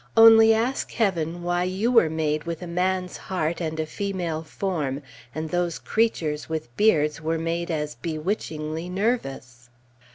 Only 0.17 0.51
ask 0.51 0.91
Heaven 0.93 1.43
why 1.43 1.65
you 1.65 1.91
were 1.91 2.09
made 2.09 2.45
with 2.45 2.63
a 2.63 2.65
man's 2.65 3.17
heart, 3.17 3.61
and 3.61 3.79
a 3.79 3.85
female 3.85 4.41
form, 4.41 5.03
and 5.35 5.51
those 5.51 5.77
creatures 5.77 6.49
with 6.49 6.75
beards 6.75 7.21
were 7.21 7.37
made 7.37 7.69
as 7.69 7.93
bewitchingly 7.93 8.89
nervous? 8.89 9.69